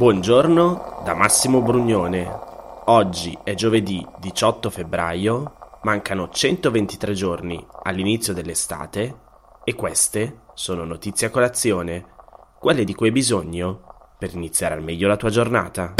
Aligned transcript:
Buongiorno 0.00 1.02
da 1.04 1.12
Massimo 1.12 1.60
Brugnone. 1.60 2.26
Oggi 2.86 3.36
è 3.44 3.52
giovedì 3.52 4.02
18 4.18 4.70
febbraio, 4.70 5.56
mancano 5.82 6.30
123 6.30 7.12
giorni 7.12 7.62
all'inizio 7.82 8.32
dell'estate 8.32 9.14
e 9.62 9.74
queste 9.74 10.44
sono 10.54 10.86
notizie 10.86 11.26
a 11.26 11.30
colazione, 11.30 12.06
quelle 12.58 12.84
di 12.84 12.94
cui 12.94 13.08
hai 13.08 13.12
bisogno 13.12 14.14
per 14.18 14.32
iniziare 14.32 14.72
al 14.72 14.82
meglio 14.82 15.06
la 15.06 15.18
tua 15.18 15.28
giornata. 15.28 15.92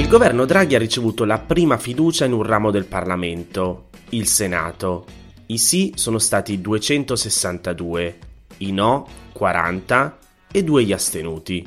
Il 0.00 0.08
governo 0.08 0.46
Draghi 0.46 0.74
ha 0.74 0.80
ricevuto 0.80 1.24
la 1.24 1.38
prima 1.38 1.78
fiducia 1.78 2.24
in 2.24 2.32
un 2.32 2.42
ramo 2.42 2.72
del 2.72 2.86
Parlamento, 2.86 3.90
il 4.08 4.26
Senato. 4.26 5.04
I 5.46 5.58
sì 5.58 5.92
sono 5.94 6.18
stati 6.18 6.60
262, 6.60 8.18
i 8.58 8.72
no 8.72 9.06
40 9.32 10.18
e 10.50 10.64
due 10.64 10.84
gli 10.84 10.92
astenuti. 10.92 11.66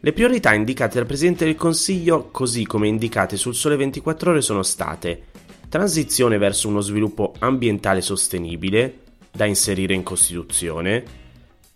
Le 0.00 0.12
priorità 0.12 0.54
indicate 0.54 0.96
dal 0.96 1.06
Presidente 1.06 1.44
del 1.44 1.56
Consiglio, 1.56 2.28
così 2.30 2.64
come 2.64 2.86
indicate 2.86 3.36
sul 3.36 3.54
Sole 3.54 3.76
24 3.76 4.30
ore, 4.30 4.40
sono 4.40 4.62
state 4.62 5.24
transizione 5.68 6.38
verso 6.38 6.68
uno 6.68 6.80
sviluppo 6.80 7.34
ambientale 7.40 8.00
sostenibile, 8.00 9.00
da 9.30 9.44
inserire 9.44 9.94
in 9.94 10.02
Costituzione, 10.02 11.04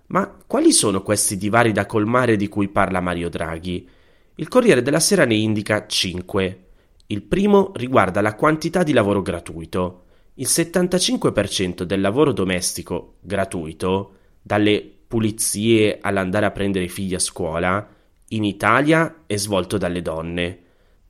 Ma 0.08 0.26
quali 0.46 0.72
sono 0.72 1.02
questi 1.02 1.36
divari 1.36 1.72
da 1.72 1.86
colmare 1.86 2.36
di 2.36 2.48
cui 2.48 2.68
parla 2.68 3.00
Mario 3.00 3.28
Draghi? 3.28 3.88
Il 4.36 4.48
Corriere 4.48 4.82
della 4.82 5.00
Sera 5.00 5.24
ne 5.26 5.34
indica 5.34 5.86
5. 5.86 6.64
Il 7.08 7.22
primo 7.22 7.72
riguarda 7.74 8.20
la 8.20 8.34
quantità 8.34 8.82
di 8.82 8.92
lavoro 8.92 9.20
gratuito. 9.20 10.04
Il 10.34 10.46
75% 10.48 11.82
del 11.82 12.00
lavoro 12.00 12.32
domestico 12.32 13.16
gratuito, 13.20 14.12
dalle 14.40 14.88
pulizie 15.06 15.98
all'andare 16.00 16.46
a 16.46 16.52
prendere 16.52 16.84
i 16.84 16.88
figli 16.88 17.14
a 17.14 17.18
scuola, 17.18 17.86
in 18.28 18.44
Italia 18.44 19.24
è 19.26 19.36
svolto 19.36 19.76
dalle 19.76 20.00
donne. 20.00 20.58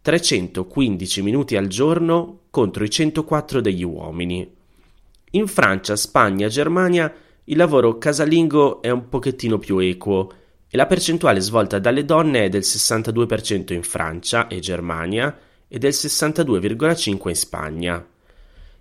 315 0.01 1.23
minuti 1.23 1.57
al 1.57 1.67
giorno 1.67 2.41
contro 2.51 2.83
i 2.83 2.91
104 2.91 3.61
degli 3.61 3.85
uomini. 3.85 4.57
In 5.33 5.47
Francia, 5.47 5.95
Spagna, 5.95 6.49
Germania 6.49 7.13
il 7.51 7.57
lavoro 7.57 7.97
casalingo 7.97 8.83
è 8.83 8.91
un 8.91 9.09
pochettino 9.09 9.59
più 9.59 9.79
equo 9.79 10.33
e 10.69 10.77
la 10.77 10.85
percentuale 10.85 11.41
svolta 11.41 11.79
dalle 11.79 12.05
donne 12.05 12.45
è 12.45 12.49
del 12.51 12.61
62% 12.61 13.73
in 13.73 13.83
Francia 13.83 14.49
e 14.49 14.59
Germania 14.61 15.35
e 15.67 15.79
del 15.79 15.93
62,5% 15.93 17.29
in 17.29 17.35
Spagna. 17.35 18.07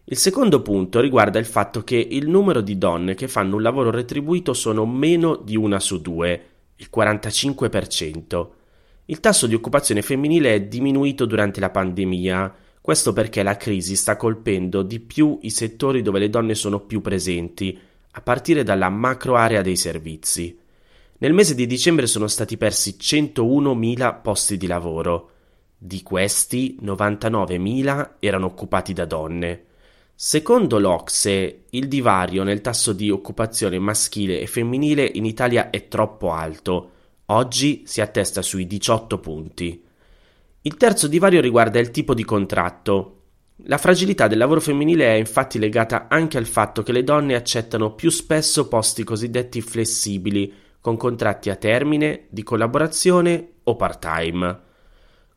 Il 0.03 0.17
secondo 0.17 0.61
punto 0.61 1.00
riguarda 1.00 1.39
il 1.39 1.45
fatto 1.45 1.83
che 1.85 1.95
il 1.95 2.27
numero 2.27 2.59
di 2.59 2.77
donne 2.77 3.16
che 3.16 3.29
fanno 3.29 3.56
un 3.56 3.61
lavoro 3.61 3.89
retribuito 3.89 4.53
sono 4.53 4.85
meno 4.85 5.38
di 5.38 5.56
una 5.56 5.79
su 5.79 6.01
due, 6.01 6.45
il 6.75 6.89
45%. 6.94 8.47
Il 9.06 9.22
tasso 9.22 9.47
di 9.47 9.56
occupazione 9.56 10.01
femminile 10.01 10.53
è 10.53 10.61
diminuito 10.63 11.25
durante 11.25 11.61
la 11.61 11.69
pandemia, 11.69 12.53
questo 12.81 13.13
perché 13.13 13.44
la 13.44 13.56
crisi 13.56 13.95
sta 13.95 14.17
colpendo 14.17 14.81
di 14.81 15.00
più 15.00 15.39
i 15.44 15.50
settori 15.50 16.01
dove 16.01 16.19
le 16.19 16.29
donne 16.29 16.53
sono 16.53 16.81
più 16.81 17.00
presenti, 17.00 17.77
a 18.17 18.22
partire 18.22 18.63
dalla 18.63 18.89
macro 18.89 19.35
area 19.35 19.61
dei 19.61 19.75
servizi. 19.75 20.57
Nel 21.19 21.33
mese 21.33 21.53
di 21.53 21.67
dicembre 21.67 22.07
sono 22.07 22.25
stati 22.25 22.57
persi 22.57 22.97
101.000 23.00 24.22
posti 24.23 24.57
di 24.57 24.66
lavoro. 24.66 25.29
Di 25.78 26.01
questi 26.01 26.79
99.000 26.81 28.13
erano 28.17 28.47
occupati 28.47 28.94
da 28.94 29.06
donne. 29.06 29.66
Secondo 30.16 30.79
l'Ocse, 30.79 31.66
il 31.69 31.88
divario 31.88 32.41
nel 32.41 32.61
tasso 32.61 32.91
di 32.91 33.11
occupazione 33.11 33.77
maschile 33.77 34.39
e 34.39 34.47
femminile 34.47 35.06
in 35.13 35.25
Italia 35.25 35.69
è 35.69 35.88
troppo 35.88 36.31
alto. 36.31 36.91
Oggi 37.27 37.83
si 37.85 38.01
attesta 38.01 38.41
sui 38.41 38.66
18 38.66 39.19
punti. 39.19 39.83
Il 40.61 40.75
terzo 40.75 41.07
divario 41.07 41.39
riguarda 41.39 41.77
il 41.77 41.91
tipo 41.91 42.16
di 42.16 42.23
contratto. 42.23 43.16
La 43.63 43.79
fragilità 43.79 44.28
del 44.28 44.38
lavoro 44.38 44.62
femminile 44.62 45.06
è 45.06 45.18
infatti 45.18 45.57
legata 45.57 46.06
anche 46.09 46.38
al 46.38 46.45
fatto 46.45 46.84
che 46.84 46.91
le 46.91 47.03
donne 47.03 47.34
accettano 47.34 47.95
più 47.95 48.12
spesso 48.12 48.68
posti 48.68 49.03
cosiddetti 49.03 49.62
flessibili, 49.62 50.53
con 50.79 50.95
contratti 50.95 51.50
a 51.50 51.56
termine, 51.56 52.28
di 52.29 52.44
collaborazione 52.44 53.53
o 53.63 53.75
part-time. 53.75 54.59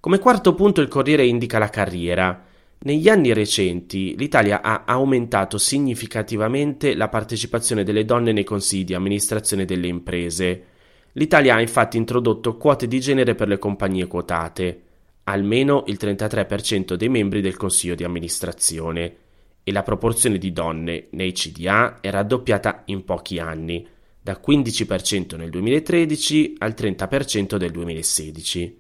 Come 0.01 0.19
quarto 0.19 0.55
punto 0.55 0.83
il 0.83 0.89
Corriere 0.89 1.25
indica 1.25 1.59
la 1.59 1.71
carriera. 1.71 2.45
Negli 2.81 3.09
anni 3.09 3.33
recenti 3.33 4.15
l'Italia 4.19 4.61
ha 4.61 4.83
aumentato 4.85 5.57
significativamente 5.57 6.95
la 6.95 7.09
partecipazione 7.09 7.85
delle 7.85 8.05
donne 8.05 8.33
nei 8.33 8.45
consigli 8.45 8.85
di 8.85 8.95
amministrazione 8.95 9.65
delle 9.65 9.87
imprese. 9.87 10.65
L'Italia 11.13 11.55
ha 11.55 11.61
infatti 11.61 11.97
introdotto 11.97 12.59
quote 12.59 12.87
di 12.87 13.01
genere 13.01 13.35
per 13.35 13.49
le 13.49 13.59
compagnie 13.59 14.07
quotate 14.07 14.89
almeno 15.25 15.85
il 15.87 15.99
33% 16.01 16.95
dei 16.95 17.09
membri 17.09 17.41
del 17.41 17.57
consiglio 17.57 17.95
di 17.95 18.05
amministrazione 18.05 19.17
e 19.63 19.73
la 19.73 19.83
proporzione 19.83 20.39
di 20.39 20.53
donne 20.53 21.09
nei 21.11 21.33
CDA 21.33 22.01
è 22.01 22.11
raddoppiata 22.11 22.83
in 22.87 23.05
pochi 23.05 23.39
anni, 23.39 23.87
da 24.23 24.41
15% 24.45 25.37
nel 25.37 25.51
2013 25.51 26.57
al 26.59 26.75
30% 26.77 27.57
del 27.57 27.71
2016. 27.71 28.79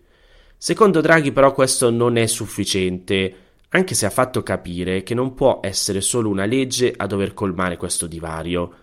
Secondo 0.56 1.00
Draghi 1.00 1.32
però 1.32 1.52
questo 1.52 1.90
non 1.90 2.16
è 2.16 2.26
sufficiente, 2.26 3.34
anche 3.70 3.94
se 3.94 4.04
ha 4.04 4.10
fatto 4.10 4.42
capire 4.42 5.02
che 5.02 5.14
non 5.14 5.34
può 5.34 5.60
essere 5.62 6.00
solo 6.00 6.28
una 6.28 6.44
legge 6.44 6.92
a 6.94 7.06
dover 7.06 7.32
colmare 7.32 7.76
questo 7.76 8.06
divario. 8.06 8.74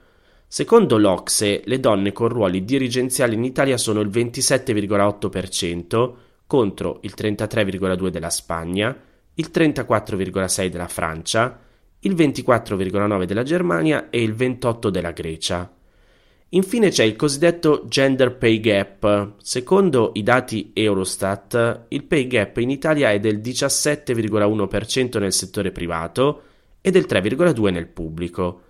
Secondo 0.48 0.98
l'Ocse, 0.98 1.62
le 1.65 1.80
donne 1.80 2.13
con 2.13 2.30
ruoli 2.30 2.63
dirigenziali 2.63 3.36
in 3.36 3.44
Italia 3.44 3.77
sono 3.77 4.00
il 4.00 4.09
27,8%, 4.09 6.13
contro 6.47 6.99
il 7.03 7.13
33,2 7.15 8.07
della 8.07 8.29
Spagna, 8.29 8.97
il 9.35 9.49
34,6 9.53 10.67
della 10.67 10.88
Francia, 10.88 11.59
il 11.99 12.15
24,9 12.15 13.23
della 13.25 13.44
Germania 13.44 14.09
e 14.09 14.21
il 14.23 14.33
28 14.33 14.89
della 14.89 15.11
Grecia. 15.11 15.71
Infine 16.51 16.89
c'è 16.89 17.03
il 17.03 17.17
cosiddetto 17.17 17.83
gender 17.88 18.38
pay 18.38 18.61
gap. 18.61 19.33
Secondo 19.41 20.11
i 20.13 20.23
dati 20.23 20.71
Eurostat, 20.73 21.88
il 21.89 22.05
pay 22.05 22.25
gap 22.25 22.57
in 22.57 22.69
Italia 22.69 23.11
è 23.11 23.19
del 23.19 23.39
17,1% 23.39 25.19
nel 25.19 25.33
settore 25.33 25.71
privato 25.71 26.44
e 26.79 26.89
del 26.89 27.05
3,2% 27.07 27.71
nel 27.71 27.88
pubblico. 27.88 28.61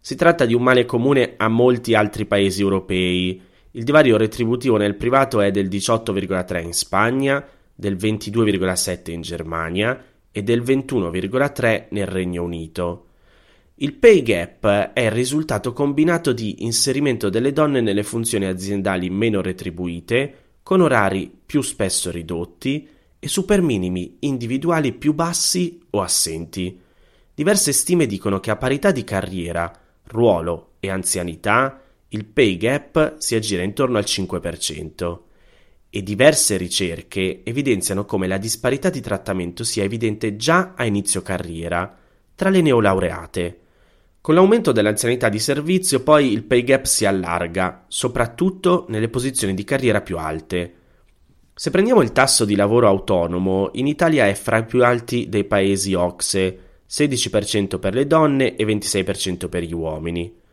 Si 0.00 0.16
tratta 0.16 0.46
di 0.46 0.54
un 0.54 0.62
male 0.62 0.84
comune 0.84 1.34
a 1.36 1.46
molti 1.48 1.94
altri 1.94 2.26
paesi 2.26 2.60
europei. 2.62 3.40
Il 3.76 3.84
divario 3.84 4.16
retributivo 4.16 4.78
nel 4.78 4.94
privato 4.94 5.42
è 5.42 5.50
del 5.50 5.68
18,3% 5.68 6.62
in 6.62 6.72
Spagna, 6.72 7.46
del 7.74 7.94
22,7% 7.96 9.10
in 9.10 9.20
Germania 9.20 10.02
e 10.32 10.42
del 10.42 10.62
21,3% 10.62 11.88
nel 11.90 12.06
Regno 12.06 12.42
Unito. 12.42 13.08
Il 13.74 13.92
pay 13.92 14.22
gap 14.22 14.64
è 14.94 15.00
il 15.02 15.10
risultato 15.10 15.74
combinato 15.74 16.32
di 16.32 16.64
inserimento 16.64 17.28
delle 17.28 17.52
donne 17.52 17.82
nelle 17.82 18.02
funzioni 18.02 18.46
aziendali 18.46 19.10
meno 19.10 19.42
retribuite, 19.42 20.34
con 20.62 20.80
orari 20.80 21.30
più 21.44 21.60
spesso 21.60 22.10
ridotti 22.10 22.88
e 23.18 23.28
superminimi 23.28 24.16
individuali 24.20 24.94
più 24.94 25.12
bassi 25.12 25.82
o 25.90 26.00
assenti. 26.00 26.80
Diverse 27.34 27.72
stime 27.72 28.06
dicono 28.06 28.40
che 28.40 28.50
a 28.50 28.56
parità 28.56 28.90
di 28.90 29.04
carriera, 29.04 29.70
ruolo 30.04 30.76
e 30.80 30.88
anzianità, 30.88 31.82
il 32.08 32.24
pay 32.24 32.56
gap 32.56 33.16
si 33.18 33.34
aggira 33.34 33.62
intorno 33.62 33.98
al 33.98 34.04
5% 34.06 35.18
e 35.90 36.02
diverse 36.02 36.56
ricerche 36.56 37.40
evidenziano 37.42 38.04
come 38.04 38.26
la 38.26 38.38
disparità 38.38 38.90
di 38.90 39.00
trattamento 39.00 39.64
sia 39.64 39.82
evidente 39.82 40.36
già 40.36 40.74
a 40.76 40.84
inizio 40.84 41.22
carriera 41.22 41.96
tra 42.34 42.48
le 42.48 42.60
neolaureate. 42.60 43.60
Con 44.20 44.34
l'aumento 44.34 44.72
dell'anzianità 44.72 45.28
di 45.28 45.38
servizio 45.38 46.02
poi 46.02 46.32
il 46.32 46.44
pay 46.44 46.62
gap 46.62 46.84
si 46.84 47.06
allarga, 47.06 47.84
soprattutto 47.88 48.86
nelle 48.88 49.08
posizioni 49.08 49.54
di 49.54 49.64
carriera 49.64 50.00
più 50.00 50.18
alte. 50.18 50.74
Se 51.54 51.70
prendiamo 51.70 52.02
il 52.02 52.12
tasso 52.12 52.44
di 52.44 52.54
lavoro 52.54 52.86
autonomo, 52.88 53.70
in 53.74 53.86
Italia 53.86 54.26
è 54.26 54.34
fra 54.34 54.58
i 54.58 54.64
più 54.64 54.84
alti 54.84 55.28
dei 55.28 55.44
paesi 55.44 55.94
OXE, 55.94 56.58
16% 56.88 57.78
per 57.78 57.94
le 57.94 58.06
donne 58.06 58.54
e 58.56 58.64
26% 58.64 59.48
per 59.48 59.62
gli 59.62 59.72
uomini. 59.72 60.44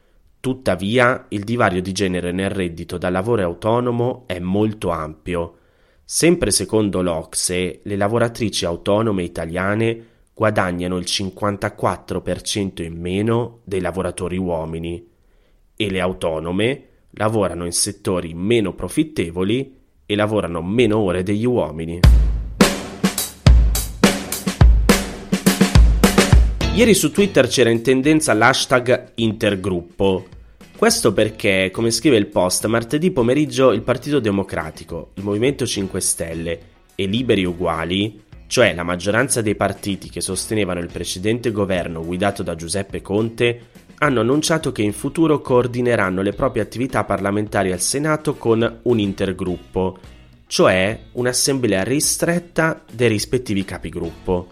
Tuttavia, 0.43 1.27
il 1.29 1.45
divario 1.45 1.81
di 1.81 1.93
genere 1.93 2.33
nel 2.33 2.49
reddito 2.49 2.97
da 2.97 3.09
lavoro 3.09 3.43
autonomo 3.43 4.25
è 4.27 4.39
molto 4.39 4.89
ampio. 4.89 5.59
Sempre 6.03 6.51
secondo 6.51 7.01
l'Ocse, 7.01 7.79
le 7.81 7.95
lavoratrici 7.95 8.65
autonome 8.65 9.23
italiane 9.23 10.05
guadagnano 10.33 10.97
il 10.97 11.05
54% 11.07 12.83
in 12.83 12.99
meno 12.99 13.61
dei 13.63 13.79
lavoratori 13.79 14.35
uomini 14.35 15.07
e 15.77 15.89
le 15.89 16.01
autonome 16.01 16.87
lavorano 17.11 17.63
in 17.63 17.71
settori 17.71 18.33
meno 18.33 18.73
profittevoli 18.73 19.79
e 20.05 20.13
lavorano 20.13 20.61
meno 20.61 20.97
ore 20.97 21.23
degli 21.23 21.45
uomini. 21.45 22.01
Ieri 26.75 26.93
su 26.93 27.11
Twitter 27.11 27.47
c'era 27.47 27.69
in 27.69 27.81
tendenza 27.81 28.33
l'hashtag 28.33 29.11
intergruppo. 29.15 30.32
Questo 30.75 31.13
perché, 31.13 31.69
come 31.71 31.91
scrive 31.91 32.17
il 32.17 32.27
post, 32.27 32.65
martedì 32.65 33.11
pomeriggio 33.11 33.71
il 33.71 33.83
Partito 33.83 34.19
Democratico, 34.19 35.11
il 35.13 35.23
Movimento 35.23 35.65
5 35.65 36.01
Stelle 36.01 36.59
e 36.95 37.05
Liberi 37.05 37.45
Uguali, 37.45 38.21
cioè 38.47 38.73
la 38.73 38.83
maggioranza 38.83 39.41
dei 39.41 39.55
partiti 39.55 40.09
che 40.09 40.19
sostenevano 40.19 40.79
il 40.79 40.91
precedente 40.91 41.51
governo 41.51 42.03
guidato 42.03 42.43
da 42.43 42.55
Giuseppe 42.55 43.01
Conte, 43.01 43.61
hanno 43.99 44.19
annunciato 44.19 44.73
che 44.73 44.81
in 44.81 44.91
futuro 44.91 45.39
coordineranno 45.39 46.21
le 46.21 46.33
proprie 46.33 46.63
attività 46.63 47.05
parlamentari 47.05 47.71
al 47.71 47.79
Senato 47.79 48.35
con 48.35 48.79
un 48.83 48.99
intergruppo, 48.99 49.97
cioè 50.47 50.99
un'assemblea 51.13 51.83
ristretta 51.83 52.83
dei 52.91 53.07
rispettivi 53.07 53.63
capigruppo. 53.63 54.51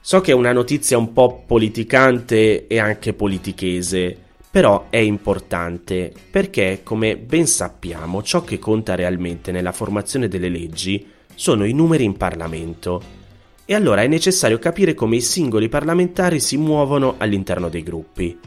So 0.00 0.20
che 0.20 0.32
è 0.32 0.34
una 0.34 0.52
notizia 0.52 0.96
un 0.96 1.12
po' 1.12 1.44
politicante 1.46 2.66
e 2.66 2.78
anche 2.78 3.12
politichese, 3.12 4.21
però 4.52 4.88
è 4.90 4.98
importante 4.98 6.12
perché, 6.30 6.80
come 6.82 7.16
ben 7.16 7.46
sappiamo, 7.46 8.22
ciò 8.22 8.44
che 8.44 8.58
conta 8.58 8.94
realmente 8.94 9.50
nella 9.50 9.72
formazione 9.72 10.28
delle 10.28 10.50
leggi 10.50 11.06
sono 11.34 11.64
i 11.64 11.72
numeri 11.72 12.04
in 12.04 12.18
Parlamento. 12.18 13.02
E 13.64 13.74
allora 13.74 14.02
è 14.02 14.06
necessario 14.06 14.58
capire 14.58 14.92
come 14.92 15.16
i 15.16 15.22
singoli 15.22 15.70
parlamentari 15.70 16.38
si 16.38 16.58
muovono 16.58 17.14
all'interno 17.16 17.70
dei 17.70 17.82
gruppi. 17.82 18.38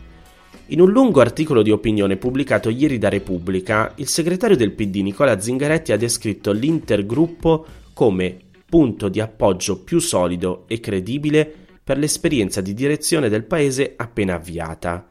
In 0.68 0.80
un 0.80 0.92
lungo 0.92 1.22
articolo 1.22 1.64
di 1.64 1.72
opinione 1.72 2.18
pubblicato 2.18 2.70
ieri 2.70 3.00
da 3.00 3.10
Repubblica, 3.10 3.92
il 3.96 4.08
segretario 4.08 4.56
del 4.56 4.74
PD 4.74 4.98
Nicola 4.98 5.40
Zingaretti 5.40 5.92
ha 5.92 5.98
descritto 5.98 6.52
l'intergruppo 6.52 7.66
come 7.94 8.38
punto 8.70 9.10
di 9.10 9.20
appoggio 9.20 9.80
più 9.80 9.98
solido 9.98 10.66
e 10.68 10.80
credibile 10.80 11.52
per 11.84 11.98
l'esperienza 11.98 12.62
di 12.62 12.76
direzione 12.76 13.28
del 13.28 13.44
Paese 13.44 13.94
appena 13.96 14.36
avviata, 14.36 15.08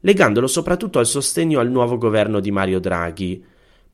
legandolo 0.00 0.46
soprattutto 0.46 0.98
al 0.98 1.06
sostegno 1.06 1.60
al 1.60 1.70
nuovo 1.70 1.98
governo 1.98 2.40
di 2.40 2.50
Mario 2.50 2.78
Draghi, 2.78 3.44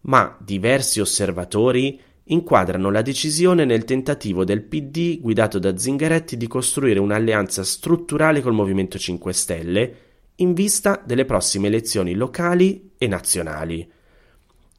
ma 0.03 0.37
diversi 0.41 1.01
osservatori 1.01 2.01
inquadrano 2.25 2.91
la 2.91 3.03
decisione 3.03 3.65
nel 3.65 3.85
tentativo 3.85 4.45
del 4.45 4.63
PD 4.63 5.21
guidato 5.21 5.59
da 5.59 5.77
Zingaretti 5.77 6.37
di 6.37 6.47
costruire 6.47 7.01
un'alleanza 7.01 7.65
strutturale 7.65 8.41
col 8.41 8.53
Movimento 8.53 8.99
5 8.99 9.33
Stelle 9.33 9.97
in 10.37 10.55
vista 10.55 11.03
delle 11.05 11.25
prossime 11.25 11.67
elezioni 11.69 12.15
locali 12.15 12.93
e 12.97 13.07
nazionali. 13.07 13.91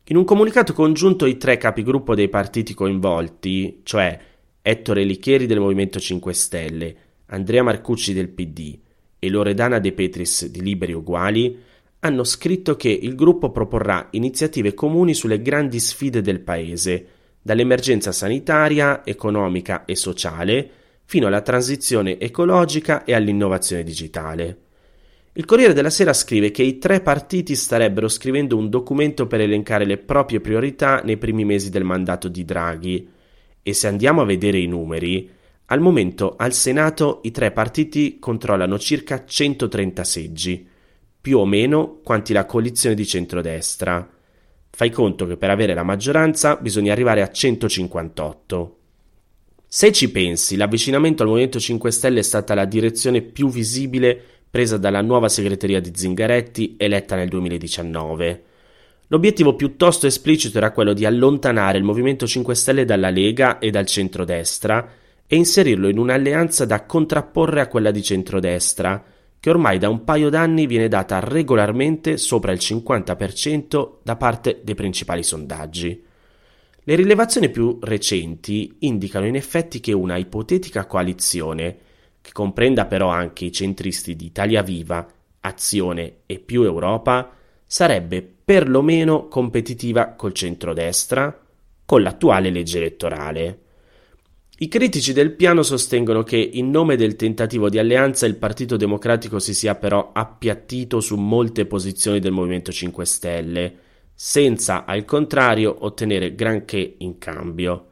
In 0.06 0.18
un 0.18 0.26
comunicato 0.26 0.74
congiunto 0.74 1.26
i 1.26 1.38
tre 1.38 1.58
capigruppo 1.58 2.16
dei 2.16 2.28
partiti 2.28 2.74
coinvolti, 2.74 3.82
cioè 3.84 4.20
Ettore 4.62 5.04
Lichieri 5.04 5.46
del 5.46 5.60
Movimento 5.60 6.00
5 6.00 6.34
Stelle, 6.34 6.96
Andrea 7.28 7.64
Marcucci 7.64 8.14
del 8.14 8.30
PD 8.30 8.80
e 9.24 9.30
Loredana 9.30 9.80
De 9.80 9.94
Petris 9.94 10.48
di 10.48 10.62
Liberi 10.62 10.92
Uguali, 10.92 11.58
hanno 12.00 12.26
scritto 12.26 12.76
che 12.76 12.90
il 12.90 13.16
gruppo 13.16 13.52
proporrà 13.52 14.10
iniziative 14.12 14.74
comuni 14.74 15.14
sulle 15.14 15.42
grandi 15.42 15.80
sfide 15.80 16.22
del 16.22 16.42
Paese, 16.42 17.06
dall'emergenza 17.42 18.12
sanitaria, 18.12 19.06
economica 19.06 19.86
e 19.86 19.96
sociale, 19.96 20.70
fino 21.06 21.28
alla 21.28 21.40
transizione 21.40 22.20
ecologica 22.20 23.06
e 23.06 23.14
all'innovazione 23.14 23.84
digitale. 23.84 24.58
Il 25.32 25.46
Corriere 25.46 25.72
della 25.72 25.90
Sera 25.90 26.12
scrive 26.12 26.52
che 26.52 26.64
i 26.64 26.78
tre 26.78 27.00
partiti 27.00 27.56
starebbero 27.56 28.10
scrivendo 28.10 28.58
un 28.58 28.70
documento 28.70 29.26
per 29.26 29.40
elencare 29.40 29.86
le 29.86 29.98
proprie 29.98 30.42
priorità 30.42 31.02
nei 31.02 31.18
primi 31.18 31.46
mesi 31.46 31.70
del 31.70 31.86
mandato 31.86 32.28
di 32.28 32.44
Draghi, 32.44 33.08
e 33.64 33.74
se 33.74 33.88
andiamo 33.88 34.22
a 34.22 34.26
vedere 34.26 34.60
i 34.60 34.68
numeri, 34.68 35.30
al 35.68 35.80
momento 35.80 36.36
al 36.38 36.54
Senato 36.54 37.22
i 37.24 37.32
tre 37.32 37.52
partiti 37.52 38.20
controllano 38.20 38.78
circa 38.78 39.24
130 39.26 40.04
seggi, 40.04 40.68
più 41.22 41.38
o 41.38 41.46
meno 41.46 42.00
quanti 42.04 42.34
la 42.34 42.46
coalizione 42.46 42.96
di 42.96 43.06
centrodestra. 43.06 44.08
Fai 44.70 44.90
conto 44.90 45.26
che 45.26 45.38
per 45.38 45.50
avere 45.50 45.74
la 45.74 45.84
maggioranza 45.84 46.58
bisogna 46.58 46.92
arrivare 46.92 47.22
a 47.22 47.32
158. 47.32 48.78
Se 49.66 49.92
ci 49.94 50.12
pensi, 50.12 50.58
l'avvicinamento 50.58 51.24
al 51.24 51.30
Movimento 51.30 51.60
5 51.60 51.92
Stelle 51.92 52.20
è 52.20 52.24
stata 52.24 52.54
la 52.54 52.66
direzione 52.66 53.22
più 53.22 53.50
visibile 53.50 54.22
presa 54.50 54.78
dalla 54.78 55.02
nuova 55.02 55.30
segreteria 55.30 55.80
di 55.80 55.92
Zingaretti 55.96 56.76
eletta 56.78 57.16
nel 57.16 57.30
2019. 57.30 58.44
L'obiettivo 59.08 59.56
piuttosto 59.56 60.08
esplicito 60.08 60.58
era 60.58 60.72
quello 60.72 60.94
di 60.94 61.06
allontanare 61.06 61.78
il 61.78 61.84
Movimento 61.84 62.28
5 62.28 62.54
Stelle 62.54 62.86
dalla 62.86 63.10
Lega 63.10 63.60
e 63.60 63.72
dal 63.72 63.86
centrodestra 63.86 65.02
e 65.28 65.36
inserirlo 65.36 65.88
in 65.88 65.98
un'alleanza 65.98 66.66
da 66.66 66.86
contrapporre 66.86 67.62
a 67.62 67.68
quella 67.68 67.92
di 67.92 68.04
centrodestra, 68.04 69.04
che 69.40 69.50
ormai 69.50 69.78
da 69.78 69.90
un 69.90 70.04
paio 70.04 70.30
d'anni 70.30 70.68
viene 70.68 70.88
data 70.88 71.20
regolarmente 71.20 72.18
sopra 72.18 72.52
il 72.52 72.60
50% 72.60 73.96
da 74.02 74.16
parte 74.16 74.62
dei 74.64 74.76
principali 74.76 75.24
sondaggi. 75.24 76.04
Le 76.86 76.96
rilevazioni 76.96 77.50
più 77.50 77.78
recenti 77.82 78.78
indicano 78.80 79.26
in 79.26 79.36
effetti 79.36 79.80
che 79.80 79.94
una 79.94 80.18
ipotetica 80.18 80.86
coalizione, 80.86 81.78
che 82.22 82.32
comprenda 82.32 82.86
però 82.86 83.10
anche 83.10 83.46
i 83.46 83.52
centristi 83.52 84.16
di 84.16 84.26
Italia 84.26 84.62
Viva, 84.62 85.08
Azione 85.42 86.20
e 86.26 86.40
più 86.40 86.64
Europa, 86.64 87.32
sarebbe 87.66 88.22
perlomeno 88.22 89.28
competitiva 89.28 90.10
col 90.10 90.34
centrodestra, 90.34 91.38
con 91.86 92.02
l'attuale 92.02 92.50
legge 92.50 92.78
elettorale. 92.78 93.63
I 94.64 94.70
critici 94.70 95.12
del 95.12 95.34
piano 95.34 95.62
sostengono 95.62 96.24
che 96.24 96.38
in 96.38 96.70
nome 96.70 96.96
del 96.96 97.18
tentativo 97.18 97.68
di 97.68 97.80
alleanza 97.80 98.26
il 98.26 98.38
Partito 98.38 98.78
Democratico 98.78 99.38
si 99.38 99.54
sia 99.54 99.76
però 99.76 100.12
appiattito 100.14 101.02
su 101.02 101.18
molte 101.18 101.66
posizioni 101.66 102.22
del 102.22 102.32
Movimento 102.32 102.72
5 102.72 103.04
Stelle, 103.04 103.76
senza 104.14 104.86
al 104.86 105.04
contrario 105.04 105.76
ottenere 105.80 106.34
granché 106.34 106.96
in 107.00 107.18
cambio. 107.18 107.88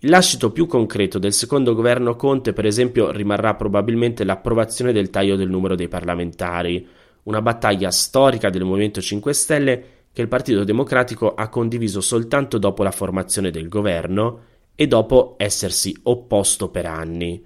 Il 0.00 0.10
lascito 0.10 0.50
più 0.50 0.66
concreto 0.66 1.20
del 1.20 1.32
secondo 1.32 1.76
governo 1.76 2.16
Conte, 2.16 2.52
per 2.52 2.66
esempio, 2.66 3.12
rimarrà 3.12 3.54
probabilmente 3.54 4.24
l'approvazione 4.24 4.90
del 4.90 5.10
taglio 5.10 5.36
del 5.36 5.48
numero 5.48 5.76
dei 5.76 5.86
parlamentari, 5.86 6.84
una 7.22 7.40
battaglia 7.40 7.92
storica 7.92 8.50
del 8.50 8.64
Movimento 8.64 9.00
5 9.00 9.32
Stelle 9.32 9.84
che 10.12 10.22
il 10.22 10.28
Partito 10.28 10.64
Democratico 10.64 11.34
ha 11.34 11.48
condiviso 11.48 12.00
soltanto 12.00 12.58
dopo 12.58 12.82
la 12.82 12.90
formazione 12.90 13.52
del 13.52 13.68
governo 13.68 14.48
e 14.80 14.86
dopo 14.86 15.34
essersi 15.36 15.94
opposto 16.04 16.70
per 16.70 16.86
anni. 16.86 17.44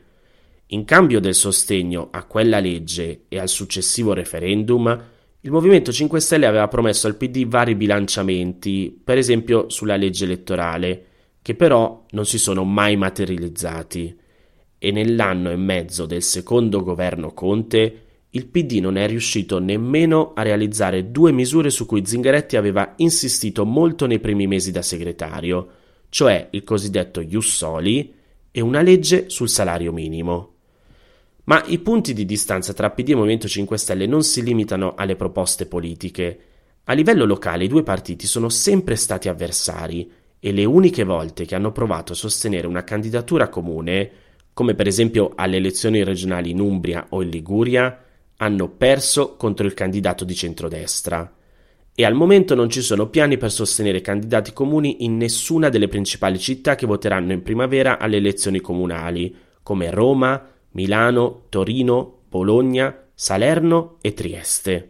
In 0.66 0.84
cambio 0.84 1.18
del 1.18 1.34
sostegno 1.34 2.06
a 2.12 2.26
quella 2.26 2.60
legge 2.60 3.24
e 3.26 3.40
al 3.40 3.48
successivo 3.48 4.12
referendum, 4.12 5.02
il 5.40 5.50
Movimento 5.50 5.90
5 5.90 6.20
Stelle 6.20 6.46
aveva 6.46 6.68
promesso 6.68 7.08
al 7.08 7.16
PD 7.16 7.44
vari 7.48 7.74
bilanciamenti, 7.74 8.96
per 9.02 9.18
esempio 9.18 9.68
sulla 9.68 9.96
legge 9.96 10.26
elettorale, 10.26 11.06
che 11.42 11.56
però 11.56 12.04
non 12.10 12.24
si 12.24 12.38
sono 12.38 12.62
mai 12.62 12.94
materializzati. 12.94 14.16
E 14.78 14.90
nell'anno 14.92 15.50
e 15.50 15.56
mezzo 15.56 16.06
del 16.06 16.22
secondo 16.22 16.84
governo 16.84 17.32
Conte, 17.32 18.02
il 18.30 18.46
PD 18.46 18.78
non 18.78 18.96
è 18.96 19.08
riuscito 19.08 19.58
nemmeno 19.58 20.34
a 20.36 20.42
realizzare 20.42 21.10
due 21.10 21.32
misure 21.32 21.70
su 21.70 21.84
cui 21.84 22.06
Zingaretti 22.06 22.54
aveva 22.54 22.94
insistito 22.98 23.64
molto 23.64 24.06
nei 24.06 24.20
primi 24.20 24.46
mesi 24.46 24.70
da 24.70 24.82
segretario, 24.82 25.82
cioè 26.14 26.46
il 26.52 26.62
cosiddetto 26.62 27.20
Ius 27.20 27.56
Soli 27.56 28.14
e 28.52 28.60
una 28.60 28.82
legge 28.82 29.30
sul 29.30 29.48
salario 29.48 29.92
minimo. 29.92 30.52
Ma 31.46 31.60
i 31.66 31.80
punti 31.80 32.12
di 32.12 32.24
distanza 32.24 32.72
tra 32.72 32.90
PD 32.90 33.10
e 33.10 33.14
Movimento 33.16 33.48
5 33.48 33.76
Stelle 33.76 34.06
non 34.06 34.22
si 34.22 34.44
limitano 34.44 34.94
alle 34.94 35.16
proposte 35.16 35.66
politiche. 35.66 36.38
A 36.84 36.92
livello 36.92 37.24
locale 37.24 37.64
i 37.64 37.68
due 37.68 37.82
partiti 37.82 38.28
sono 38.28 38.48
sempre 38.48 38.94
stati 38.94 39.28
avversari 39.28 40.08
e 40.38 40.52
le 40.52 40.64
uniche 40.64 41.02
volte 41.02 41.46
che 41.46 41.56
hanno 41.56 41.72
provato 41.72 42.12
a 42.12 42.16
sostenere 42.16 42.68
una 42.68 42.84
candidatura 42.84 43.48
comune, 43.48 44.10
come 44.52 44.76
per 44.76 44.86
esempio 44.86 45.32
alle 45.34 45.56
elezioni 45.56 46.04
regionali 46.04 46.50
in 46.50 46.60
Umbria 46.60 47.06
o 47.08 47.22
in 47.22 47.28
Liguria, 47.28 48.04
hanno 48.36 48.68
perso 48.68 49.34
contro 49.34 49.66
il 49.66 49.74
candidato 49.74 50.24
di 50.24 50.36
centrodestra. 50.36 51.28
E 51.96 52.04
al 52.04 52.14
momento 52.14 52.56
non 52.56 52.68
ci 52.70 52.82
sono 52.82 53.08
piani 53.08 53.36
per 53.36 53.52
sostenere 53.52 54.00
candidati 54.00 54.52
comuni 54.52 55.04
in 55.04 55.16
nessuna 55.16 55.68
delle 55.68 55.86
principali 55.86 56.40
città 56.40 56.74
che 56.74 56.86
voteranno 56.86 57.32
in 57.32 57.42
primavera 57.42 57.98
alle 57.98 58.16
elezioni 58.16 58.60
comunali, 58.60 59.32
come 59.62 59.90
Roma, 59.90 60.44
Milano, 60.72 61.42
Torino, 61.50 62.22
Bologna, 62.28 63.06
Salerno 63.14 63.98
e 64.00 64.12
Trieste. 64.12 64.88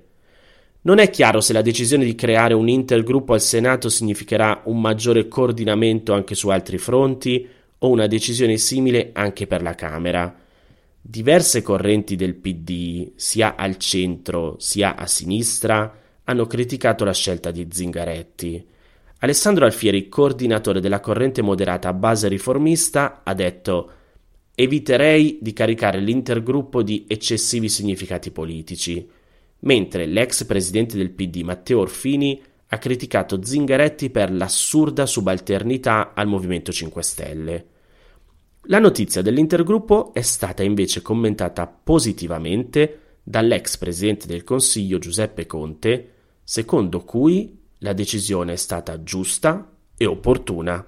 Non 0.83 0.99
è 0.99 1.11
chiaro 1.11 1.43
se 1.43 1.53
la 1.53 1.61
decisione 1.61 2.07
di 2.07 2.15
creare 2.15 2.55
un 2.55 2.69
intergruppo 2.69 3.35
al 3.35 3.41
Senato 3.43 3.91
significherà 3.91 4.63
un 4.65 4.81
maggiore 4.81 5.29
coordinamento 5.29 6.15
anche 6.15 6.35
su 6.35 6.49
altri 6.49 6.79
fronti 6.79 7.47
o 7.79 7.89
una 7.91 8.07
decisione 8.07 8.57
simile 8.57 9.11
anche 9.13 9.47
per 9.47 9.61
la 9.61 9.75
Camera. 9.75 10.35
Diverse 11.03 11.61
correnti 11.61 12.17
del 12.17 12.35
PD, 12.35 13.13
sia 13.17 13.57
al 13.57 13.77
centro 13.77 14.57
sia 14.59 14.97
a 14.97 15.07
sinistra, 15.07 15.99
hanno 16.25 16.47
criticato 16.47 17.05
la 17.05 17.13
scelta 17.13 17.51
di 17.51 17.67
Zingaretti. 17.71 18.67
Alessandro 19.19 19.65
Alfieri, 19.65 20.09
coordinatore 20.09 20.81
della 20.81 21.01
corrente 21.01 21.43
moderata 21.43 21.93
base 21.93 22.29
riformista, 22.29 23.23
ha 23.25 23.35
detto 23.35 23.91
eviterei 24.55 25.39
di 25.41 25.53
caricare 25.53 25.99
l'intergruppo 26.01 26.83
di 26.83 27.05
eccessivi 27.09 27.69
significati 27.69 28.31
politici, 28.31 29.09
mentre 29.61 30.07
l'ex 30.07 30.45
presidente 30.45 30.97
del 30.97 31.11
PD 31.11 31.43
Matteo 31.43 31.81
Orfini 31.81 32.41
ha 32.69 32.79
criticato 32.79 33.43
Zingaretti 33.43 34.11
per 34.11 34.33
l'assurda 34.33 35.07
subalternità 35.07 36.13
al 36.15 36.27
Movimento 36.27 36.73
5 36.73 37.03
Stelle. 37.03 37.67
La 38.69 38.79
notizia 38.79 39.23
dell'intergruppo 39.23 40.15
è 40.15 40.23
stata 40.23 40.63
invece 40.63 41.03
commentata 41.03 41.67
positivamente 41.67 43.01
dall'ex 43.23 43.77
presidente 43.79 44.27
del 44.27 44.45
Consiglio 44.45 44.99
Giuseppe 44.99 45.47
Conte, 45.47 46.14
secondo 46.45 47.01
cui 47.01 47.59
la 47.79 47.95
decisione 47.95 48.53
è 48.53 48.57
stata 48.57 49.03
giusta 49.03 49.67
e 49.97 50.05
opportuna. 50.05 50.85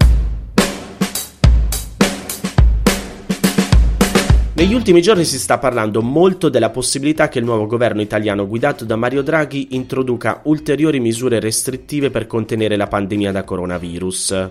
Negli 4.53 4.73
ultimi 4.73 5.03
giorni 5.03 5.25
si 5.25 5.39
sta 5.39 5.59
parlando 5.59 6.01
molto 6.01 6.49
della 6.49 6.71
possibilità 6.71 7.29
che 7.29 7.39
il 7.39 7.45
nuovo 7.45 7.67
governo 7.67 8.01
italiano 8.01 8.47
guidato 8.47 8.87
da 8.87 8.97
Mario 8.97 9.23
Draghi 9.23 9.75
introduca 9.75 10.41
ulteriori 10.45 10.99
misure 10.99 11.41
restrittive 11.41 12.11
per 12.11 12.27
contenere 12.27 12.77
la 12.77 12.87
pandemia 12.87 13.33
da 13.33 13.45
coronavirus. 13.45 14.49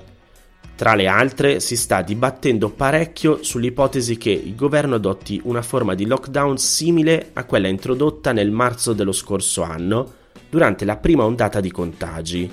Tra 0.75 0.93
le 0.93 1.07
altre 1.07 1.59
si 1.59 1.75
sta 1.75 2.03
dibattendo 2.03 2.69
parecchio 2.69 3.41
sull'ipotesi 3.41 4.17
che 4.17 4.29
il 4.29 4.55
governo 4.55 4.95
adotti 4.95 5.41
una 5.45 5.63
forma 5.63 5.95
di 5.95 6.05
lockdown 6.05 6.57
simile 6.57 7.29
a 7.33 7.45
quella 7.45 7.67
introdotta 7.67 8.31
nel 8.31 8.51
marzo 8.51 8.93
dello 8.93 9.13
scorso 9.13 9.63
anno 9.63 10.23
durante 10.49 10.85
la 10.85 10.97
prima 10.97 11.23
ondata 11.23 11.59
di 11.59 11.71
contagi. 11.71 12.51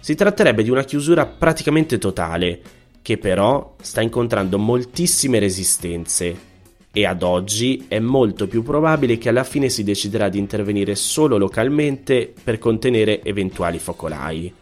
Si 0.00 0.14
tratterebbe 0.14 0.62
di 0.62 0.70
una 0.70 0.84
chiusura 0.84 1.26
praticamente 1.26 1.98
totale, 1.98 2.60
che 3.02 3.18
però 3.18 3.74
sta 3.80 4.00
incontrando 4.00 4.58
moltissime 4.58 5.38
resistenze 5.38 6.50
e 6.94 7.06
ad 7.06 7.22
oggi 7.22 7.86
è 7.88 7.98
molto 7.98 8.46
più 8.46 8.62
probabile 8.62 9.16
che 9.16 9.30
alla 9.30 9.44
fine 9.44 9.70
si 9.70 9.82
deciderà 9.82 10.28
di 10.28 10.38
intervenire 10.38 10.94
solo 10.94 11.38
localmente 11.38 12.32
per 12.42 12.58
contenere 12.58 13.22
eventuali 13.22 13.78
focolai. 13.78 14.52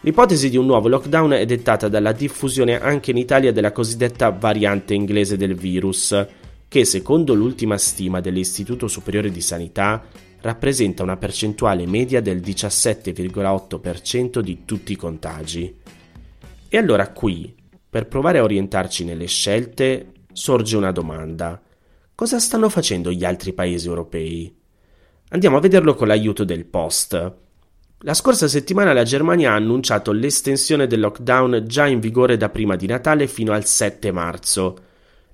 L'ipotesi 0.00 0.50
di 0.50 0.58
un 0.58 0.66
nuovo 0.66 0.88
lockdown 0.88 1.32
è 1.32 1.46
dettata 1.46 1.88
dalla 1.88 2.12
diffusione 2.12 2.78
anche 2.78 3.10
in 3.10 3.16
Italia 3.16 3.52
della 3.52 3.72
cosiddetta 3.72 4.30
variante 4.30 4.92
inglese 4.92 5.38
del 5.38 5.54
virus, 5.54 6.26
che 6.76 6.84
secondo 6.84 7.32
l'ultima 7.32 7.78
stima 7.78 8.20
dell'Istituto 8.20 8.86
Superiore 8.86 9.30
di 9.30 9.40
Sanità 9.40 10.04
rappresenta 10.42 11.02
una 11.02 11.16
percentuale 11.16 11.86
media 11.86 12.20
del 12.20 12.40
17,8% 12.40 14.40
di 14.40 14.66
tutti 14.66 14.92
i 14.92 14.96
contagi. 14.96 15.74
E 16.68 16.76
allora 16.76 17.12
qui, 17.12 17.54
per 17.88 18.08
provare 18.08 18.40
a 18.40 18.42
orientarci 18.42 19.06
nelle 19.06 19.24
scelte, 19.24 20.12
sorge 20.34 20.76
una 20.76 20.92
domanda. 20.92 21.58
Cosa 22.14 22.38
stanno 22.38 22.68
facendo 22.68 23.10
gli 23.10 23.24
altri 23.24 23.54
paesi 23.54 23.88
europei? 23.88 24.54
Andiamo 25.30 25.56
a 25.56 25.60
vederlo 25.60 25.94
con 25.94 26.08
l'aiuto 26.08 26.44
del 26.44 26.66
Post. 26.66 27.34
La 28.00 28.12
scorsa 28.12 28.48
settimana 28.48 28.92
la 28.92 29.04
Germania 29.04 29.52
ha 29.52 29.56
annunciato 29.56 30.12
l'estensione 30.12 30.86
del 30.86 31.00
lockdown 31.00 31.64
già 31.66 31.86
in 31.86 32.00
vigore 32.00 32.36
da 32.36 32.50
prima 32.50 32.76
di 32.76 32.86
Natale 32.86 33.28
fino 33.28 33.54
al 33.54 33.64
7 33.64 34.12
marzo. 34.12 34.76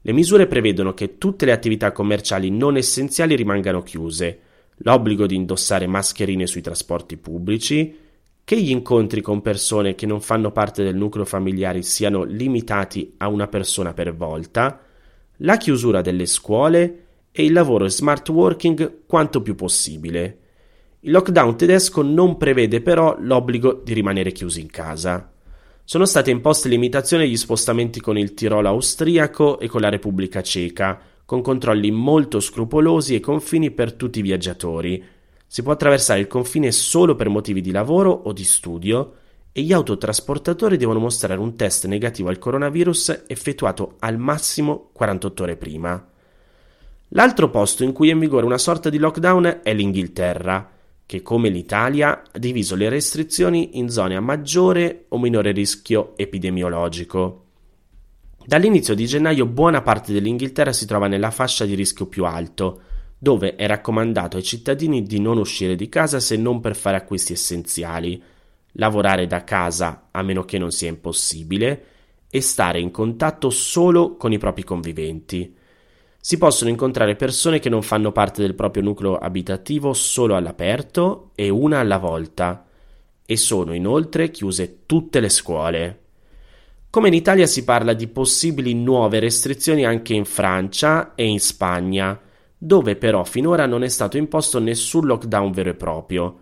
Le 0.04 0.12
misure 0.12 0.49
prevedono 0.49 0.94
che 0.94 1.16
tutte 1.16 1.44
le 1.44 1.52
attività 1.52 1.92
commerciali 1.92 2.50
non 2.50 2.76
essenziali 2.76 3.37
rimangano 3.37 3.82
chiuse, 3.82 4.40
l'obbligo 4.78 5.26
di 5.26 5.37
indossare 5.37 5.87
mascherine 5.87 6.47
sui 6.47 6.61
trasporti 6.61 7.16
pubblici, 7.16 7.97
che 8.44 8.61
gli 8.61 8.71
incontri 8.71 9.21
con 9.21 9.40
persone 9.40 9.94
che 9.94 10.06
non 10.06 10.21
fanno 10.21 10.50
parte 10.50 10.82
del 10.82 10.97
nucleo 10.97 11.25
familiare 11.25 11.82
siano 11.82 12.25
limitati 12.25 13.14
a 13.18 13.28
una 13.28 13.47
persona 13.47 13.94
per 13.94 14.14
volta, 14.14 14.80
la 15.37 15.56
chiusura 15.56 16.00
delle 16.00 16.26
scuole 16.26 17.04
e 17.30 17.44
il 17.44 17.52
lavoro 17.52 17.88
smart 17.88 18.28
working 18.28 19.02
quanto 19.06 19.40
più 19.40 19.54
possibile. 19.54 20.38
Il 21.00 21.12
lockdown 21.12 21.56
tedesco 21.56 22.02
non 22.02 22.37
prevede 22.37 22.80
però 22.80 23.16
l'obbligo 23.21 23.80
di 23.85 23.92
rimanere 23.92 24.32
chiusi 24.32 24.61
in 24.61 24.71
casa. 24.71 25.31
Sono 25.84 26.04
state 26.04 26.30
imposte 26.30 26.68
limitazioni 26.68 27.24
agli 27.24 27.36
spostamenti 27.36 28.00
con 28.00 28.16
il 28.16 28.34
Tirolo 28.34 28.68
austriaco 28.68 29.58
e 29.58 29.66
con 29.68 29.80
la 29.80 29.88
Repubblica 29.88 30.40
Ceca, 30.40 30.98
con 31.24 31.42
controlli 31.42 31.90
molto 31.90 32.40
scrupolosi 32.40 33.14
e 33.16 33.20
confini 33.20 33.72
per 33.72 33.92
tutti 33.94 34.20
i 34.20 34.22
viaggiatori. 34.22 35.02
Si 35.44 35.62
può 35.62 35.72
attraversare 35.72 36.20
il 36.20 36.28
confine 36.28 36.70
solo 36.70 37.16
per 37.16 37.28
motivi 37.28 37.60
di 37.60 37.72
lavoro 37.72 38.10
o 38.10 38.32
di 38.32 38.44
studio 38.44 39.14
e 39.50 39.60
gli 39.62 39.72
autotrasportatori 39.72 40.76
devono 40.76 41.00
mostrare 41.00 41.38
un 41.38 41.56
test 41.56 41.86
negativo 41.86 42.30
al 42.30 42.38
coronavirus 42.38 43.24
effettuato 43.26 43.96
al 43.98 44.16
massimo 44.18 44.88
48 44.92 45.42
ore 45.42 45.56
prima. 45.56 46.08
L'altro 47.08 47.50
posto 47.50 47.84
in 47.84 47.92
cui 47.92 48.08
è 48.08 48.12
in 48.12 48.20
vigore 48.20 48.46
una 48.46 48.56
sorta 48.56 48.88
di 48.88 48.98
lockdown 48.98 49.60
è 49.62 49.74
l'Inghilterra, 49.74 50.71
che 51.12 51.21
come 51.21 51.50
l'Italia 51.50 52.23
ha 52.23 52.38
diviso 52.38 52.75
le 52.75 52.88
restrizioni 52.88 53.76
in 53.76 53.90
zone 53.90 54.16
a 54.16 54.21
maggiore 54.21 55.04
o 55.09 55.19
minore 55.19 55.52
rischio 55.52 56.14
epidemiologico. 56.16 57.45
Dall'inizio 58.47 58.95
di 58.95 59.04
gennaio 59.04 59.45
buona 59.45 59.83
parte 59.83 60.14
dell'Inghilterra 60.14 60.73
si 60.73 60.87
trova 60.87 61.09
nella 61.09 61.31
fascia 61.31 61.66
di 61.66 61.75
rischio 61.75 62.07
più 62.07 62.25
alto, 62.25 62.81
dove 63.19 63.57
è 63.57 63.66
raccomandato 63.66 64.38
ai 64.38 64.42
cittadini 64.42 65.02
di 65.02 65.21
non 65.21 65.37
uscire 65.37 65.76
di 65.76 65.90
casa 65.90 66.19
se 66.19 66.38
non 66.38 66.61
per 66.62 66.75
fare 66.75 66.97
acquisti 66.97 67.35
essenziali, 67.35 68.23
lavorare 68.76 69.26
da 69.26 69.45
casa 69.45 70.09
a 70.12 70.23
meno 70.23 70.47
che 70.47 70.57
non 70.57 70.71
sia 70.71 70.88
impossibile 70.88 71.85
e 72.31 72.40
stare 72.40 72.81
in 72.81 72.90
contatto 72.90 73.50
solo 73.50 74.16
con 74.16 74.33
i 74.33 74.38
propri 74.38 74.64
conviventi. 74.64 75.54
Si 76.24 76.38
possono 76.38 76.70
incontrare 76.70 77.16
persone 77.16 77.58
che 77.58 77.68
non 77.68 77.82
fanno 77.82 78.12
parte 78.12 78.42
del 78.42 78.54
proprio 78.54 78.84
nucleo 78.84 79.16
abitativo 79.16 79.92
solo 79.92 80.36
all'aperto 80.36 81.32
e 81.34 81.48
una 81.48 81.80
alla 81.80 81.98
volta 81.98 82.64
e 83.26 83.36
sono 83.36 83.74
inoltre 83.74 84.30
chiuse 84.30 84.82
tutte 84.86 85.18
le 85.18 85.28
scuole. 85.28 86.00
Come 86.90 87.08
in 87.08 87.14
Italia 87.14 87.46
si 87.46 87.64
parla 87.64 87.92
di 87.92 88.06
possibili 88.06 88.72
nuove 88.72 89.18
restrizioni 89.18 89.84
anche 89.84 90.14
in 90.14 90.24
Francia 90.24 91.16
e 91.16 91.26
in 91.26 91.40
Spagna, 91.40 92.20
dove 92.56 92.94
però 92.94 93.24
finora 93.24 93.66
non 93.66 93.82
è 93.82 93.88
stato 93.88 94.16
imposto 94.16 94.60
nessun 94.60 95.06
lockdown 95.06 95.50
vero 95.50 95.70
e 95.70 95.74
proprio. 95.74 96.38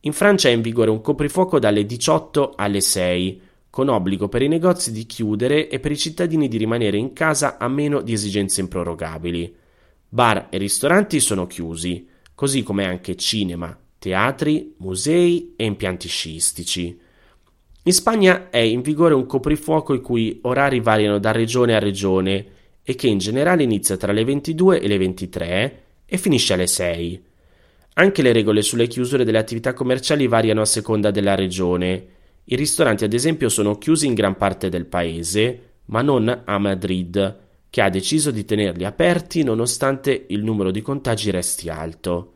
In 0.00 0.12
Francia 0.12 0.48
è 0.48 0.52
in 0.52 0.60
vigore 0.60 0.90
un 0.90 1.00
coprifuoco 1.00 1.60
dalle 1.60 1.86
18 1.86 2.54
alle 2.56 2.80
6, 2.80 3.42
con 3.70 3.88
obbligo 3.88 4.28
per 4.28 4.42
i 4.42 4.48
negozi 4.48 4.92
di 4.92 5.06
chiudere 5.06 5.68
e 5.68 5.78
per 5.78 5.92
i 5.92 5.96
cittadini 5.96 6.48
di 6.48 6.58
rimanere 6.58 6.96
in 6.96 7.12
casa 7.12 7.56
a 7.56 7.68
meno 7.68 8.02
di 8.02 8.12
esigenze 8.12 8.60
improrogabili. 8.60 9.54
Bar 10.08 10.48
e 10.50 10.58
ristoranti 10.58 11.20
sono 11.20 11.46
chiusi, 11.46 12.06
così 12.34 12.64
come 12.64 12.84
anche 12.84 13.14
cinema, 13.14 13.78
teatri, 13.98 14.74
musei 14.78 15.54
e 15.56 15.64
impianti 15.64 16.08
sciistici. 16.08 16.98
In 17.84 17.92
Spagna 17.92 18.50
è 18.50 18.58
in 18.58 18.82
vigore 18.82 19.14
un 19.14 19.24
coprifuoco 19.24 19.94
i 19.94 20.00
cui 20.00 20.38
orari 20.42 20.80
variano 20.80 21.18
da 21.18 21.30
regione 21.30 21.76
a 21.76 21.78
regione 21.78 22.46
e 22.82 22.94
che 22.94 23.06
in 23.06 23.18
generale 23.18 23.62
inizia 23.62 23.96
tra 23.96 24.12
le 24.12 24.24
22 24.24 24.80
e 24.80 24.88
le 24.88 24.98
23 24.98 25.82
e 26.06 26.16
finisce 26.18 26.54
alle 26.54 26.66
6. 26.66 27.22
Anche 27.94 28.22
le 28.22 28.32
regole 28.32 28.62
sulle 28.62 28.86
chiusure 28.86 29.24
delle 29.24 29.38
attività 29.38 29.72
commerciali 29.72 30.26
variano 30.26 30.60
a 30.60 30.66
seconda 30.66 31.10
della 31.10 31.34
regione. 31.34 32.06
I 32.52 32.56
ristoranti, 32.56 33.04
ad 33.04 33.12
esempio, 33.12 33.48
sono 33.48 33.78
chiusi 33.78 34.08
in 34.08 34.14
gran 34.14 34.36
parte 34.36 34.68
del 34.68 34.86
paese, 34.86 35.74
ma 35.86 36.02
non 36.02 36.42
a 36.44 36.58
Madrid, 36.58 37.38
che 37.70 37.80
ha 37.80 37.88
deciso 37.88 38.32
di 38.32 38.44
tenerli 38.44 38.84
aperti 38.84 39.44
nonostante 39.44 40.26
il 40.30 40.42
numero 40.42 40.72
di 40.72 40.82
contagi 40.82 41.30
resti 41.30 41.68
alto. 41.68 42.32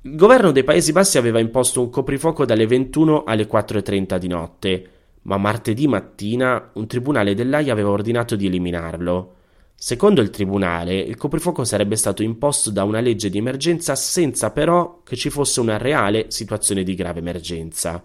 Il 0.00 0.16
governo 0.16 0.50
dei 0.50 0.64
Paesi 0.64 0.92
Bassi 0.92 1.18
aveva 1.18 1.40
imposto 1.40 1.82
un 1.82 1.90
coprifuoco 1.90 2.46
dalle 2.46 2.66
21 2.66 3.24
alle 3.24 3.46
4.30 3.46 4.16
di 4.16 4.28
notte, 4.28 4.90
ma 5.22 5.36
martedì 5.36 5.86
mattina 5.86 6.70
un 6.72 6.86
tribunale 6.86 7.34
dell'AIA 7.34 7.70
aveva 7.70 7.90
ordinato 7.90 8.34
di 8.34 8.46
eliminarlo. 8.46 9.34
Secondo 9.74 10.22
il 10.22 10.30
tribunale, 10.30 10.96
il 10.96 11.18
coprifuoco 11.18 11.64
sarebbe 11.64 11.96
stato 11.96 12.22
imposto 12.22 12.70
da 12.70 12.82
una 12.84 13.00
legge 13.00 13.28
di 13.28 13.36
emergenza 13.36 13.94
senza 13.94 14.52
però 14.52 15.02
che 15.04 15.16
ci 15.16 15.28
fosse 15.28 15.60
una 15.60 15.76
reale 15.76 16.30
situazione 16.30 16.82
di 16.82 16.94
grave 16.94 17.18
emergenza. 17.18 18.02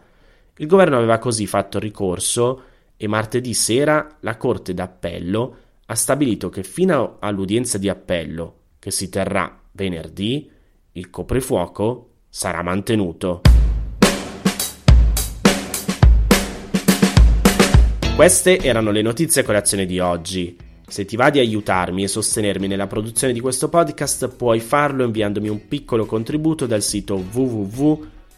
Il 0.57 0.67
governo 0.67 0.97
aveva 0.97 1.17
così 1.17 1.47
fatto 1.47 1.79
ricorso 1.79 2.61
e 2.95 3.07
martedì 3.07 3.55
sera 3.55 4.17
la 4.19 4.37
Corte 4.37 4.75
d'Appello 4.75 5.57
ha 5.87 5.95
stabilito 5.95 6.49
che 6.49 6.61
fino 6.61 7.17
all'udienza 7.19 7.79
di 7.79 7.89
appello, 7.89 8.57
che 8.77 8.91
si 8.91 9.09
terrà 9.09 9.61
venerdì, 9.71 10.47
il 10.91 11.09
coprifuoco 11.09 12.09
sarà 12.29 12.61
mantenuto. 12.61 13.41
Queste 18.15 18.59
erano 18.59 18.91
le 18.91 19.01
notizie 19.01 19.41
a 19.41 19.45
colazione 19.45 19.87
di 19.87 19.97
oggi. 19.97 20.55
Se 20.85 21.03
ti 21.05 21.15
va 21.15 21.31
di 21.31 21.39
aiutarmi 21.39 22.03
e 22.03 22.07
sostenermi 22.07 22.67
nella 22.67 22.85
produzione 22.85 23.33
di 23.33 23.39
questo 23.39 23.69
podcast, 23.69 24.27
puoi 24.27 24.59
farlo 24.59 25.03
inviandomi 25.03 25.49
un 25.49 25.67
piccolo 25.67 26.05
contributo 26.05 26.67
dal 26.67 26.83
sito 26.83 27.19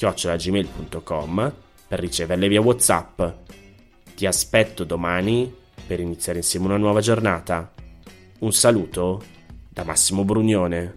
chiocciolagmail.com 0.00 1.52
per 1.86 1.98
riceverle 2.00 2.48
via 2.48 2.62
WhatsApp. 2.62 3.20
Ti 4.14 4.24
aspetto 4.24 4.84
domani 4.84 5.54
per 5.86 6.00
iniziare 6.00 6.38
insieme 6.38 6.64
una 6.66 6.78
nuova 6.78 7.00
giornata. 7.00 7.70
Un 8.38 8.52
saluto 8.52 9.22
da 9.68 9.84
Massimo 9.84 10.24
Brugnone. 10.24 10.88